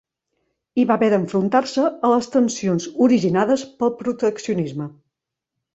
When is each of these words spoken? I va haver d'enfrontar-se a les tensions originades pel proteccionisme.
I 0.83 0.85
va 0.91 0.95
haver 0.99 1.09
d'enfrontar-se 1.13 1.85
a 2.09 2.11
les 2.15 2.31
tensions 2.37 2.89
originades 3.09 3.69
pel 3.83 3.95
proteccionisme. 4.03 4.95